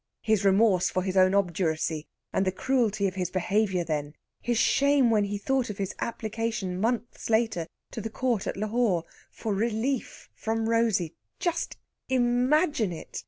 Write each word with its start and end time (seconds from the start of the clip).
His 0.23 0.43
remorse 0.43 0.89
for 0.89 1.03
his 1.03 1.15
own 1.15 1.35
obduracy, 1.35 2.07
and 2.33 2.43
the 2.43 2.51
cruelty 2.51 3.07
of 3.07 3.13
his 3.13 3.29
behaviour 3.29 3.83
then; 3.83 4.15
his 4.41 4.57
shame 4.57 5.11
when 5.11 5.25
he 5.25 5.37
thought 5.37 5.69
of 5.69 5.77
his 5.77 5.93
application, 5.99 6.81
months 6.81 7.29
later, 7.29 7.67
to 7.91 8.01
the 8.01 8.09
Court 8.09 8.47
at 8.47 8.57
Lahore 8.57 9.03
for 9.29 9.53
"relief" 9.53 10.27
from 10.33 10.67
Rosey: 10.67 11.13
just 11.37 11.77
imagine 12.09 12.91
it! 12.91 13.19